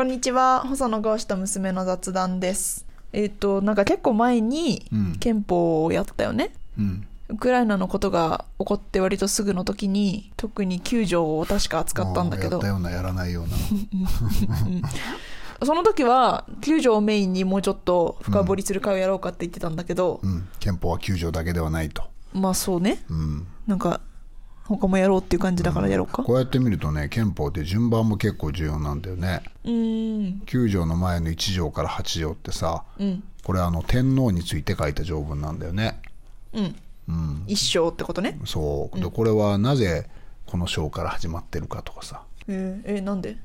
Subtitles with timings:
[0.00, 7.06] こんにちは細野豪志と娘の雑談ですえっ、となんか結構前にうん憲法をやったよね、うん。
[7.28, 13.50] ウクライナのことが起こって割とすぐの時に特に9条を確か扱ったんだけどやったような、やらないような。
[15.66, 20.48] その時は9条をメインにもうちょっと深掘りする会をやろうかって言ってたんだけどう、ん。
[20.60, 22.04] 憲法は9条だけではないと。
[22.32, 23.46] まあそうねうん。
[23.66, 24.00] なんか
[24.76, 26.22] 他もやろうっていう感じだからやろうか？
[26.22, 29.42] こうやって見るとね、憲法って順番も結構重要なんだよね。
[29.64, 36.00] うーん9条の前の1条から8条ってさ、うんこれあの天皇について書いた条文なんだよね。
[36.52, 36.76] うん
[37.08, 37.44] うん。
[37.46, 38.38] 一生ってことね？
[38.44, 39.00] そう。
[39.00, 40.08] で、これはなぜ
[40.46, 42.22] この章から始まってるかとかさ。
[42.48, 43.38] えー、えなんで？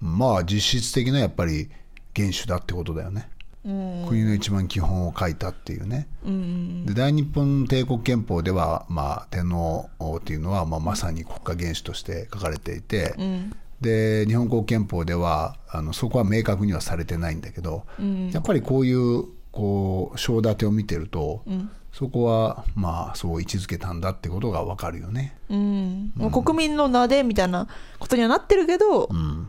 [0.00, 1.68] まあ実質的なやっぱり
[2.14, 3.28] 元首だってことだよね。
[3.64, 4.06] うん。
[4.08, 6.08] 国の一番基本を書いたっていうね。
[6.24, 6.86] うん。
[6.86, 13.52] で大日本帝国憲法では、まあ、天皇っていうのは、まあ、まさに国家元首として書かれていて、うん。
[13.80, 18.30] で日本国憲法ではあのそこは明確にはされてないんだけど、うん。
[18.30, 21.70] やっぱりこういうこう章立てを見てると、うん。
[21.92, 25.36] そこはまあそう位置づけたんだってことがわかるよね。
[25.48, 27.68] うん、もう国民の名でみたいな
[28.00, 29.46] ことにはなってるけど、うん。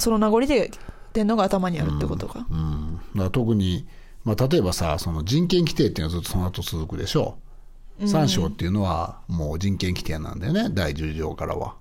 [0.00, 0.72] その名残で
[1.12, 3.86] 天皇が頭にあるってことか、うん、だ特に、
[4.24, 7.38] まあ、例えばさその人権規定っていうのはずっとその後続くでしょ。
[8.00, 8.08] う。
[8.08, 10.68] 三章っていうのはもう人権規定なんだよね。
[10.70, 11.76] 第10条からは。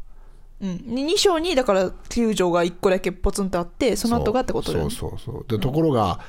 [0.61, 4.91] うん、2章にだから9条が1個だけポツンとあってその後がってことだよね。
[4.91, 6.19] そうそうそうでところが、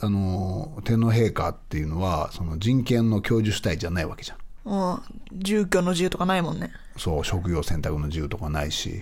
[0.00, 4.38] あの天皇陛下っていうのはその人権の享受主体じゃないわけじゃん。
[4.64, 5.00] うん、
[5.32, 6.72] 住居の自由とかないもんね。
[6.96, 9.00] そう職業選択の自由とかないし、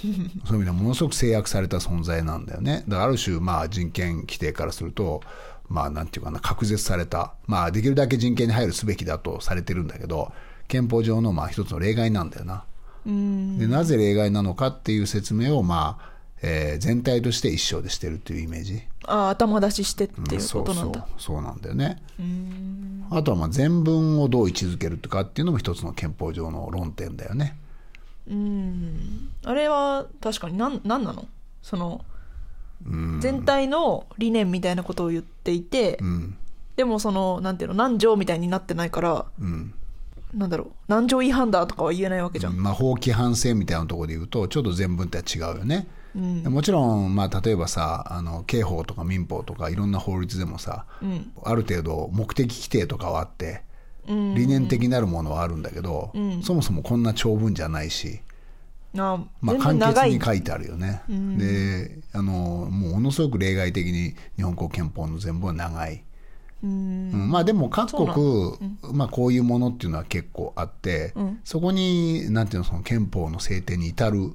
[0.46, 2.84] そういう意味ではものすごく制約された存在なんだよね。
[2.88, 5.20] だからある種まあ人権規定からすると
[5.68, 7.34] まあなんていうかな隔絶された。
[7.46, 10.32] まあできるだけ人権に配慮すべきだとされてるんだけど
[10.68, 12.64] 憲法上のまあ一つの例外なんだよな。
[13.06, 13.58] うん。
[13.58, 16.10] でなぜ例外なのかっていう説明をまあ、
[16.42, 18.82] えー全体として一章でしてるっていうイメージ。
[19.06, 21.06] ああ頭出ししてっていうそうそうことなんだ。
[21.18, 21.98] そうなんだよね。
[23.10, 27.56] あとはまあ全文をどう位置づけるとかっていうのも一つの憲法上の論点だよね
[28.30, 29.28] うん。
[29.44, 31.26] あれは確かに何なんなの？
[31.62, 32.04] その
[33.20, 36.36] 全体の理念みたいなことを言っていて、うん。
[36.76, 37.74] でもそのなんていうの？
[37.74, 39.74] 何条みたいになってないからうん。
[40.32, 40.68] なんだろう？
[40.86, 46.42] 何条違反だとかは言えないわけじゃん、まあ、法規範性みたいなところで言うとちょっと全文っては違うよね、うん。
[46.44, 51.32] でもちろん、まあ、例えばさあの刑法とか民法とかいろんな法律でもさ、うん。
[51.42, 53.60] ある程度目的規定とかはあってうん
[54.10, 56.42] 理念的なるものはあるんだけど、ん。
[56.42, 58.20] そもそもこんな長文じゃないし、
[58.96, 62.32] あまあ、全簡潔に書いてあるよね、であの
[62.70, 66.02] もうものすごく例外的に日本国憲法の全部は長い、
[66.62, 67.10] うん。
[67.12, 68.52] うんまあでも各国、
[68.92, 71.40] まあ、こういうものっていうのは結構あって、うん。
[71.44, 74.32] そこになんていうのその憲法の制定に至る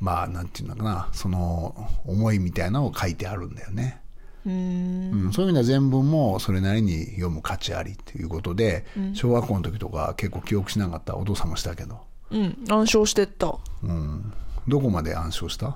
[0.00, 1.74] まあなんていうのかなその
[2.06, 4.00] 思いみたいなのを書いてあるんだよね、
[4.48, 5.24] うん。
[5.26, 12.00] うん、そういう意味では全文もそれなりに読む価値ありっていうことで、小学校の時とか結構記憶しなかったお父さんもしたけど、
[12.30, 12.64] うん。
[12.68, 13.54] 暗唱してった。
[13.82, 14.32] うん、
[14.66, 15.66] どこまで暗唱した？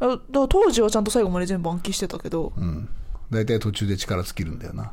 [0.00, 2.88] あだから当時はちゃんと最後まで全部暗記してたけど、うん。
[3.30, 4.84] 大体途中で力尽きるんだよな。
[4.84, 4.90] あ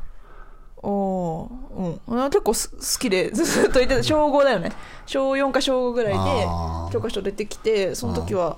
[0.83, 2.23] あうん。
[2.23, 4.03] あ結構す好きで ずっと言ってた。
[4.03, 4.71] 小5だよね。
[5.05, 6.19] 小4か小5ぐらいで
[6.93, 8.57] 教科書出てきてその時は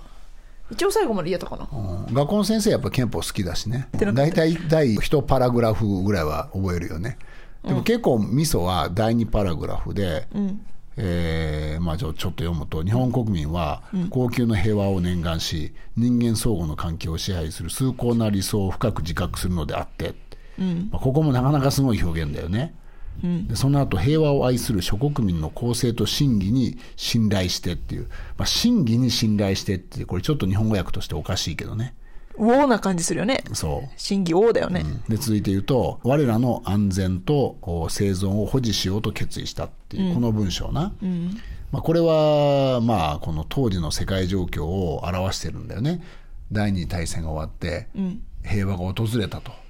[0.71, 1.67] 一応最後まで言えたかな？
[1.71, 2.13] うん。
[2.13, 3.89] 学校の先生やっぱ憲法好きだしね。
[4.13, 7.17] 大体第1パラグラフぐらいは覚えるよね。
[7.63, 10.65] でも結構ミソは第2パラグラフで、うん。
[10.97, 20.13] えーまあ、ちょっと読むと日本国民は高級の平和を念願し人間相互の関係を支配する崇高な理想を深く自覚するのであって、
[20.59, 20.89] うん。
[20.91, 22.75] まあ、ここもなかなかすごい表現だよね。
[23.23, 23.47] うん。
[23.47, 28.07] でその後平和を愛する諸国民の公正と真偽に信頼してっていう、
[28.37, 31.95] まあ、真偽に信頼してってこれちょっと日本語訳としておかしいけどね。
[32.37, 33.43] 王な感じするよね。
[33.53, 33.89] そう。
[33.97, 41.37] 真偽王だよね、で続いて言うと我らの安全とお生存を保持しようと決意したっていう、この文章な、うん。
[41.71, 46.01] まあ、これはまあこの当時の世界状況を表してるんだよね。
[46.51, 48.21] 第二次大戦が終わってうん。
[48.43, 49.51] 平和が訪れたと。
[49.51, 49.60] うん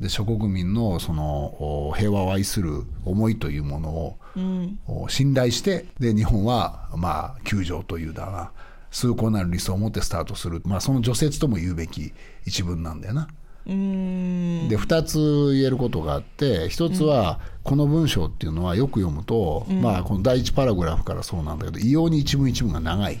[0.00, 4.78] で諸国民のそのお平和を愛する思いというものをうん。
[4.86, 8.50] お信頼してで日本はまあ救助というだな
[8.90, 12.12] 崇高なる理想を持ってスタートする、まあ、その除雪とも言うべき
[12.46, 13.28] 一文なんだよな。
[13.66, 14.68] うん。
[14.68, 23.18] で2つ言えることがあって1つはこの文章っていうのはよく読むと、まあ、この第1パラグラフからそうなんだけど異様に一文一文が長い。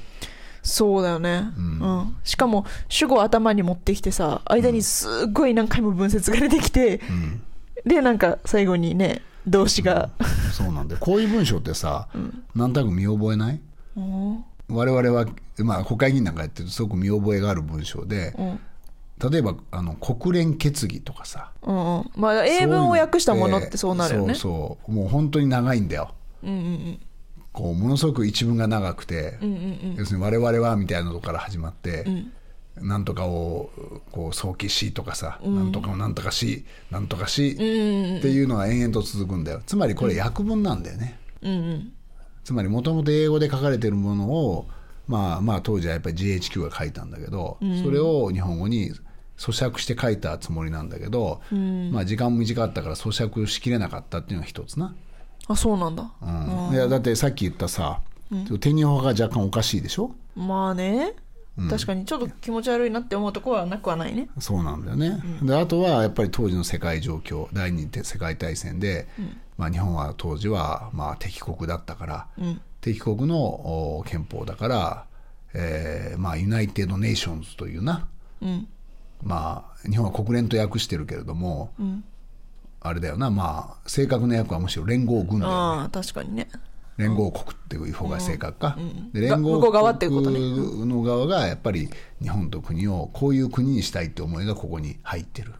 [0.64, 2.16] そうだよね、うん。
[2.24, 7.00] しかも主語を頭に持ってきてさ間にすっごい何回も文節が出てきて、
[7.84, 10.08] でなんか最後にね動詞が、
[10.52, 11.00] そうなんだよ。
[11.00, 12.08] こういう文章ってさ、
[12.54, 13.60] なんとなく見覚えない？
[13.94, 14.44] うん。
[14.70, 15.26] 我々は、
[15.58, 18.34] まあ、国会議員なんかやってるとすごく見覚えがある文章で、
[19.30, 21.52] 例えばあの国連決議とかさ。
[21.62, 22.10] うんうん。
[22.16, 24.34] まあ英文を訳したものってそうなるよね。
[24.34, 24.94] そうそう。
[24.94, 26.14] もう本当に長いんだよ、
[27.54, 29.38] こうものすごく一文が長くて、
[29.96, 32.04] 要するに我々はみたいなのから始まって、
[32.76, 33.70] なんとかを
[34.10, 39.62] こう早期しとかさ、なんとかをなんとかしなんとかし、っていうのが延々と続くんだよ。
[39.64, 41.18] つまりこれ訳文なんだよね、
[42.42, 44.66] つまりもともと英語で書かれてるものを
[45.06, 48.90] まあまあ当時はやっぱり GHQ が書いたんだけど、それを日本語に
[49.38, 51.40] 咀嚼して書いたつもりなんだけど、
[51.92, 54.96] まあ時間も短かったから咀嚼しきれなかったっていうのが一つな、
[55.46, 56.26] あそうなんだ、う
[56.72, 56.74] ん。
[56.74, 58.00] いやだってさっき言ったさ、
[58.60, 60.10] てにをはが若干おかしいでしょ？
[60.34, 61.14] まあね。
[61.70, 64.28] 確かにちょっと気持ち悪いなって思うところはなくはないね。
[64.40, 69.06] そうなんだよね、であとはやっぱり当時の世界状況第二次世界大戦で、
[69.56, 72.26] まあ、日本は当時はまあ敵国だったから、
[72.80, 73.36] 敵国の
[73.98, 75.04] お憲法だから、
[75.54, 78.08] えーまあ、 United Nations というな、
[79.22, 81.70] まあ、日本は国連と訳してるけれども、
[82.84, 85.58] あれだよな、まあ、正確な訳はむしろ連合軍だよね。
[85.58, 86.48] ああ確かにね。
[86.98, 90.38] 連合国っていう方が正確か、う側っていうことね。
[90.38, 91.88] 国の側がやっぱり
[92.22, 95.54] 日本と国をこういう国にしたいって思いがここに入ってる。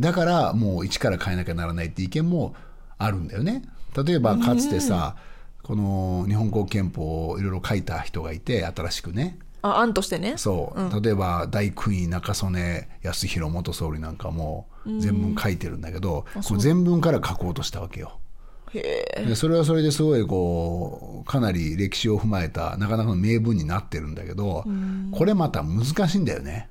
[0.00, 2.54] だからもう一から変えなきゃならないって意見も
[2.96, 3.62] あるんだよね。
[3.94, 5.16] 例えばかつてさ、
[5.62, 10.34] この日本国憲法をいろいろ書いた人がいて新しくねあ案としてね。
[10.36, 14.66] そう、例えば大勲位中曽根康弘元総理なんかも
[14.98, 18.18] 全文書いてるんだけど、これ全文から書こうとしたわけよ。
[18.74, 19.24] へえ。
[19.24, 24.64] でそれはそれですごいこうかなり歴史を踏まえたなかなかの名文になってるんだけど
[25.12, 26.68] これまた難しいんだよね。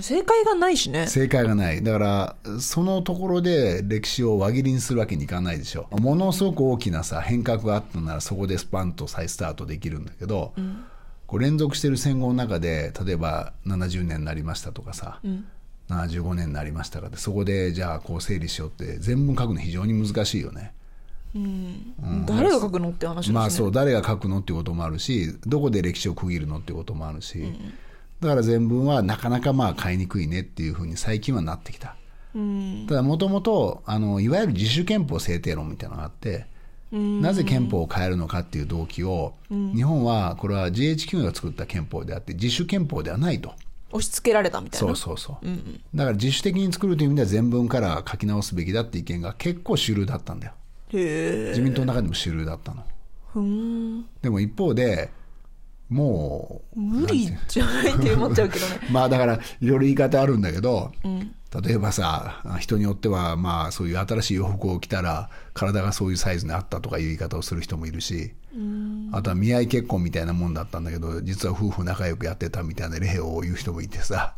[0.00, 1.06] 正解がないしね。
[1.06, 1.82] 正解がない。
[1.82, 5.86] だからそのところで歴史を輪切りにするわけにいかないでしょ。
[5.90, 10.54] ものすごく大きなさ変革があったならそこでスパンと再スタートできるんだけど、
[11.32, 15.18] こう連続してる戦後の中で例えば70年になりましたとかさ、
[15.88, 20.74] 75年になりましたかでそこでじゃあこう整理しようって全文書くの非常に難しいよね。
[22.26, 23.34] 誰が書くのって話だしね。
[23.34, 27.50] まあそう誰が書くのっていうこともあるしどこで歴史を区切るのっていうこともあるし、
[28.20, 31.96] だから全文はなかなかまあ買いにくいねっていうふうに最近はなってきた、
[32.88, 36.51] ただもともとあのいわゆる自主憲法制定論みたいなのがあって、
[36.92, 43.54] なぜ憲法を変えるのかっていう動機を、日本はこれは GHQ が作った憲法であって自主憲法ではないと。
[43.90, 44.86] 押し付けられたみたいな？
[44.86, 45.46] そうそうそう、
[45.94, 50.52] だから自主的に作るという意味では全文から書き直すべきだって意見が結構主流だったんだよ。
[50.94, 51.48] へえ。
[51.48, 52.84] 自民党の中でも主流だったの。
[53.32, 54.06] ふーん。
[54.22, 55.10] でも一方で
[55.90, 57.94] もう無理じゃない？
[57.94, 58.72] って思っちゃうけどね。
[58.90, 60.90] まあだからいろいろ言い方あるんだけど、
[61.60, 68.32] 例えばさ人によってはまあそういう新しい洋服を着たら体がそういうサイズにあったとかいう言い方をする人もいるし、
[69.12, 74.34] あとは見合い結婚みたいなもんだったんだけど実は夫婦仲良くやってたみたいな例を言う人もいてさ。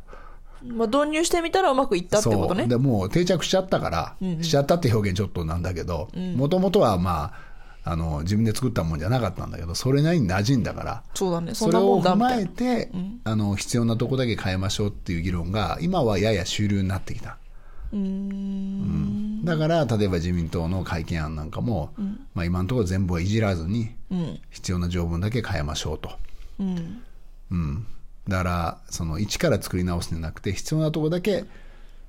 [0.67, 2.67] まあ導入してみたらうまくいったってことね。
[2.67, 7.41] でもう定着しちゃったから、しちゃったって表現ちょっとなんだけどもともとはまあ
[7.87, 11.55] あの自分で作ったもんじゃなかったんだけどそれなりに馴染んだからそうだね。
[11.55, 12.91] そそれを踏まえて、
[13.25, 17.37] あの必要なとこだけ変えましょうっていう議論が今はやや主流になってきた。
[17.93, 19.45] うん。
[19.45, 21.93] だから例えば自民党の改憲案なんかも、
[22.35, 23.91] まあ、今のところ全部はいじらずに、
[24.51, 26.11] 必要な条文だけ変えましょうと、
[26.59, 26.65] う
[27.55, 27.87] ん。
[28.29, 31.45] だからその一から作り直すんじゃなくて必要なところだけ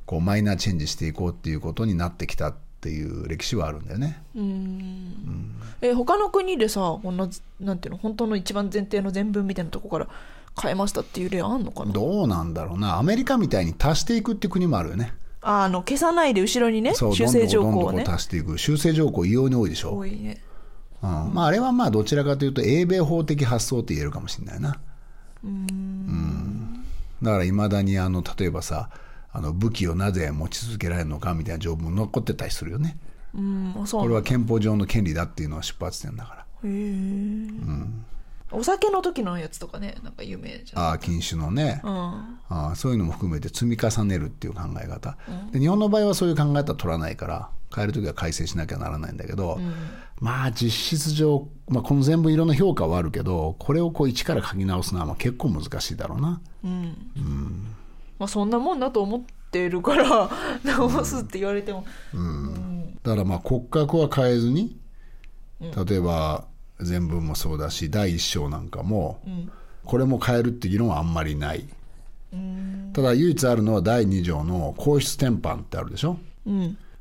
[0.06, 2.56] こうマイナーチェンジしていこうっていうことになってきたっ
[2.86, 4.22] ていう歴史はあるんだよね。
[5.82, 7.28] え他の国でさこんな
[7.60, 10.08] なんていうの本当の一番前提の全文みたいなとこから
[10.62, 11.92] 変えましたっていう例あんのかな？
[11.92, 12.98] どうなんだろうな。
[13.00, 15.14] アメリカみたいに足していくっていう国もあるよね。
[15.42, 18.60] ああの消さないで後ろにね修正条項どんどんどんどをねん足していく。
[18.60, 20.42] 修正条項異様に多いでしょ、多いね。
[21.02, 21.34] うん。
[21.34, 24.80] まあ、あれはまあどちらかというと英米法的発想って言えるかもしれないな。
[25.44, 26.86] うん。
[27.22, 28.90] だからいまだにあの例えばさ
[29.36, 32.98] あの武器をなぜ持ち続けられるのかみたいな条文残ってたりするよね。
[33.36, 36.42] うんあそうこれは憲法上の権利だっていうのは出発点だから。
[36.42, 37.50] へえ、
[38.52, 40.84] お酒の時のやつとかねなんか有名じゃん。
[40.84, 41.92] ああ禁酒のね、うん。
[41.92, 45.18] ああそういうのも含めて積み重ねるっていう考え方、
[45.52, 49.60] で日本の場合はそういう考え方は取らないから変える時は改正しなきゃならないんだけど、
[50.22, 56.40] まあ実質上、まあ、この全部いろんな評価はあるけどこれをこう一から書き直すのはまあ結構難しいだろうな
[58.20, 60.30] まあそんなもんだと思ってるから
[60.64, 61.86] 直すって言われても、
[63.04, 64.78] だからまあ骨格は変えずに
[65.60, 66.46] 例えば
[66.80, 69.20] 全文もそうだし第一章なんかも、
[69.86, 71.68] これも変えるって議論はあんまりない、
[72.94, 76.18] ただ唯一あるのは第2条の皇室典範ってあるでしょ、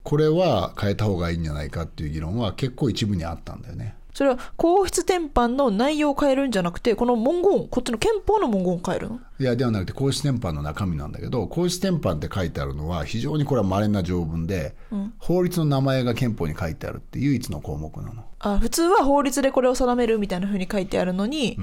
[0.05, 9.21] これは変えた方がいいんじゃないかっていう議論は結構一部にあったんだよねそれは皇室典範の内容を変えるんじゃなくて、この文言、こっちの憲法の文言を変えるの？
[9.41, 14.77] いやではなくて皇室典範の中身なんだけど皇室典範って書いてあるのは非常にこれは稀な条文で、
[15.19, 18.25] 法律の名前が憲法に書いてあるって唯一の項目なの。
[18.39, 21.59] あ普通は法律でこれを定めるみたいな風に書いてあるのに、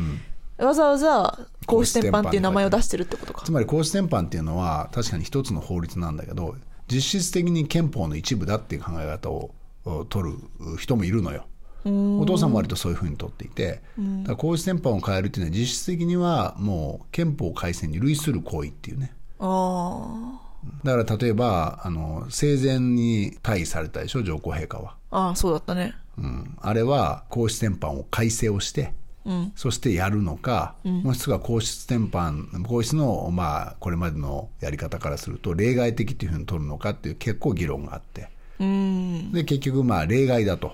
[0.58, 3.46] わざわざ皇室典範っていう名前を出してるってことか。
[3.46, 3.52] つ。
[3.54, 6.56] まり皇室典範っていうのは確かに一つの法律なんだけど
[6.92, 9.52] 実質的に憲法の一部だっていう考え方を
[9.86, 10.38] お取る
[10.78, 11.46] 人もいるのよ。
[11.86, 20.40] お父さんも割とそういうふうに取っていて、だから皇室典範を変えるっていうのは実質的にはもう憲法改正に類する行為っていうねあ
[20.84, 25.20] だから例えばあの生前に退位されたでしょ上皇陛下は、あ。
[25.28, 25.96] ああ、そうだったね。
[26.18, 28.94] うん、あれは皇室典範を改正をして
[29.26, 29.52] うん。
[29.56, 39.32] そしてやるのか、もしくは皇室典範皇室の、まあ、これまでのやり方からすると例外的っていうふうに取るのかっていう結構議論があってうん。
[39.32, 40.74] で結局まあ例外だと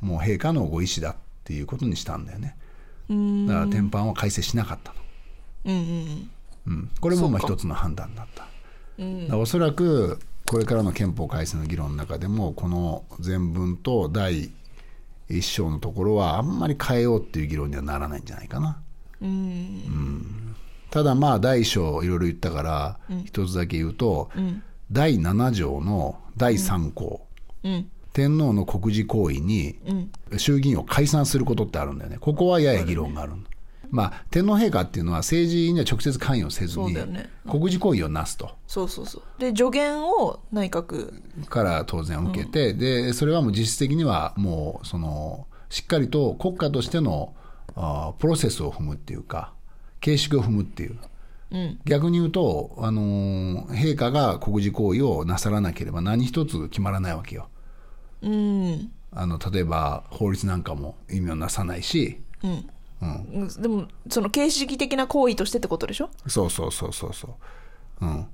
[0.00, 2.56] もう陛下のご意思だっていうことにしたんだよね。
[3.08, 3.46] うん。
[3.46, 4.98] だから典範は改正しなかったの、
[5.66, 6.30] うんうん
[6.66, 8.46] うん、これもまあ一つの判断だった。
[8.98, 9.28] うん。
[9.28, 14.50] らおそらくこれからの憲法改正の議論の中でもこの全文と第
[15.28, 18.80] 一章のところはあんまり変えようっていう議論にはならないんじゃないかな。
[19.20, 20.54] うん。
[20.90, 24.62] ただまあ第一章いろいろ言ったから一つだけ言うと、ん。
[24.90, 27.26] 第7条の第3項、
[27.62, 27.90] うん。
[28.18, 30.38] 天皇の国事行為にうん。
[30.38, 33.32] 衆議院を解散することってあるんだよねここはやや議論がある
[33.90, 36.94] まあ、天皇陛下っていうのは政治には直接関与せずに、
[37.50, 39.40] 国事行為をなすとそうそうそう。
[39.40, 41.14] で、助言を内閣。
[41.46, 47.34] から当然受けて、でそれはもう実質的にはもうそのしっかりと国家としての
[47.76, 49.54] あープロセスを踏むっていうか
[50.00, 50.98] 形式を踏むっていう
[51.52, 51.80] うん。
[51.86, 57.48] 逆に言うと、あのー陛下が国事行為をなさらなければ何一つ決まらないわけよ
[58.22, 58.90] うん。
[59.12, 62.70] あの例えば法律なんかも意味をなさないし、うん。
[63.00, 66.10] うん、うんでも、その形式的な行為としてってことでしょ？
[66.26, 67.36] そうそうそうそうそ
[68.00, 68.26] う、うん、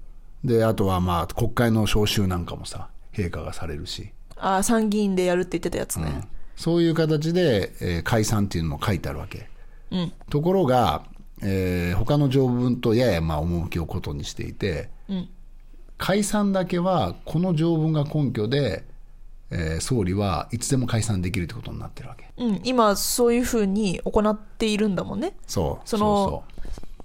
[0.43, 6.27] であとはまあ国会の召集なんかもさ陛下がされるしああ、参議院でやるって言ってたやつね。
[6.57, 9.49] そういう形で、えー解散っていうのも書いてあるわけ。
[9.91, 10.13] うん。
[10.31, 11.05] ところが、
[11.43, 15.29] えー他の条文とややまあ趣をことにしていて、うん。
[15.99, 18.85] 解散だけはこの条文が根拠で、
[19.51, 22.31] えー総理はいつでも解散できるってことになってるわけ。
[22.37, 22.61] うん。
[22.65, 25.37] 今、そういうふうに行っているんだもんね。
[25.47, 25.89] そう。
[25.89, 26.45] その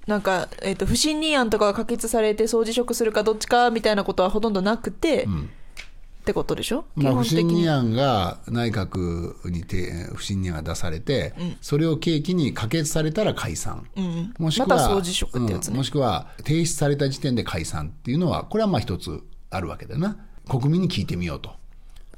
[0.07, 6.85] なんか、えっ、と、不信任案とかが可決されて、総辞職するかどっちかみたいなことはほとんどなくて、ってことでしょ？
[6.95, 7.79] まあ、不信任案。
[7.79, 14.33] 案が内閣にて不信任案が出されて、それを契機に可決されたら解散、うん。
[14.39, 15.71] もしくは、また総辞職ってやつね。
[15.71, 20.17] うんもしくは提出された時点で解散っていうのはこれはまあ一つあるわけだよな
[20.47, 21.51] 国民に聞いてみようと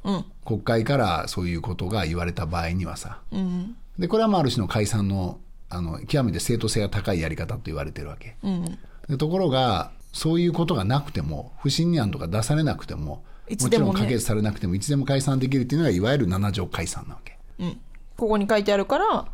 [0.03, 0.25] うん。
[0.45, 3.75] 国会からそういうことが言われた場合にはさうん。
[3.99, 5.39] でこれはまあある種の解散の
[5.69, 8.77] あの極めて正当性が高いやり方と言われてるわけうん。
[9.07, 17.79] でところがそういうことがなくても不信任案とか出されなくてももねちろん可決されなくてもいつでも解散できるっていうのがいわゆる7条解散なわけうん。
[18.17, 19.25] ここに書いてあるから、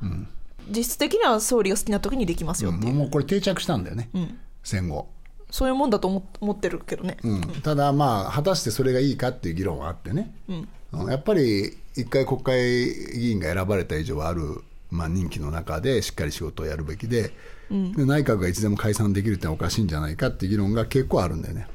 [0.69, 2.93] 実質的には総理が好きな時にできますよっていう。
[2.93, 5.09] もうこれ定着したんだよね、ん戦後、
[5.49, 7.17] そういうもんだと思思ってるけどね。
[7.23, 10.67] うん、ただまあ果たしてそれがいいかっていう議論はあってね、うん。
[10.93, 11.09] うん。
[11.09, 14.61] やっぱり一回国会議員が選ばれた以上はある、
[14.91, 17.31] まあ、任期の中でしっかり仕事をやるべきで,、
[17.69, 21.67] で内閣がいつでも解散できるってのはおかしいんじゃないかっていう議論が結構あるんだよね。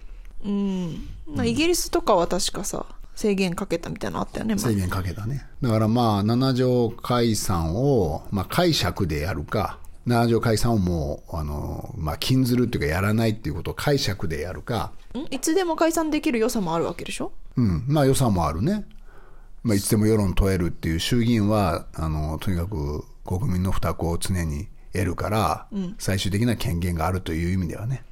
[0.44, 1.08] うん。
[1.26, 5.46] まあ、イギリスとかは確かさ、制限かけたみたいなのあったよね、前制限かけたね。
[5.60, 15.26] だからまあ7条解散を、まあ、解釈でやるか7条解散をもうあの、まあ、禁ずるっていうかやらないっていうことを解釈でやるか、ん？
[15.30, 17.32] いつでも解散できる良さもあるわけでしょ？
[17.56, 18.84] うん、まあ予算もあるね、
[19.62, 25.66] まあ、いつでも世論問えるっていう衆議院はあのとにかく国民の負託を常に得るから、
[25.98, 28.04] 最終的な権限があるという意味ではね。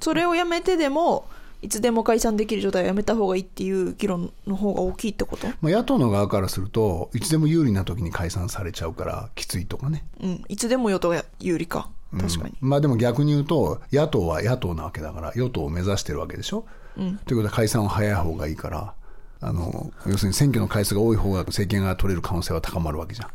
[0.00, 1.28] それをやめてでも、
[1.60, 5.46] いつでも解散できる状態をやめた方がいいっていう議論の方が大きいってこと？
[5.60, 10.44] まあ、野党の側からするといつでも有利な時に解散されちゃうからきついとかねうん。
[10.48, 11.90] いつでも与党が有利か。
[12.18, 12.54] 確かに。
[12.60, 18.94] まあでも逆に言うと野党は野党なわけだから与党を目指してるわけでしょ、ということは解散は早い方がいいから
[19.40, 23.32] あの要するに選挙の回数が多い方が政権が取れる可能性は高まるわけじゃんうん、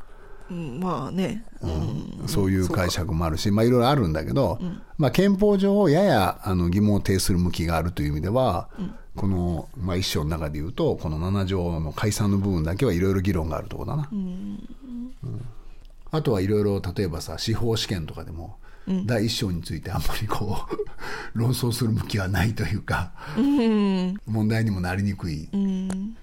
[0.53, 1.45] まあね。
[1.62, 2.27] うん。
[2.27, 4.60] そういう解釈もあるし、まあ、いろいろあるんだけど、
[4.98, 8.69] まあ、憲法上、ややあの疑問を呈する向きがあるという意味では、
[9.15, 14.10] この、まあ、一章の中で言うと、この7条の解散の部分だけはいろいろ議論があるところだな。
[14.12, 14.67] うん
[16.12, 18.57] あとはいろいろ、例えばさ、司法試験とかでも、
[19.05, 20.77] 第一章についてあんまりこう
[21.33, 26.15] 論争する向きはないというか、問題にもなりにくいうん。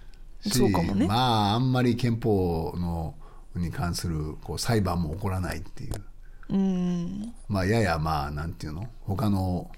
[0.43, 1.07] しそうかもね。
[1.07, 3.15] まああんまり憲法の
[3.57, 5.95] に関するこう裁判も起こらないっていう、
[6.51, 7.35] うん。
[7.49, 8.89] まあ、ややまあなんていうの？
[9.07, 9.71] 他の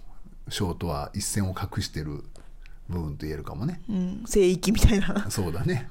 [0.48, 2.24] 省とは一線を画してる
[2.88, 3.80] 部分と言えるかもね。
[3.88, 5.30] うん、聖域みたいな。
[5.30, 5.88] そうだね、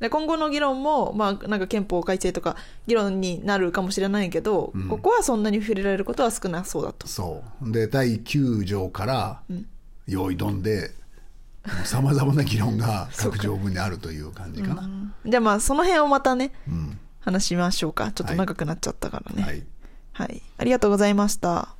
[0.00, 7.06] で今後の議論も、まあ、なんか憲法改正とか議論になるかもしれないけど、ここはそんなに触れられることは少なそうだと。
[7.06, 7.72] そう。
[7.72, 9.42] で第9条から
[10.06, 10.90] 用意どんで
[11.84, 14.88] さまざまな議論が各条文にあるという感じかな、
[15.24, 16.98] じゃあまあその辺をまたねうん。
[17.20, 18.12] 話しましょうか。
[18.12, 19.42] ちょっと長くなっちゃったからね。
[19.42, 19.64] はい。
[20.14, 21.74] はい、ありがとうございました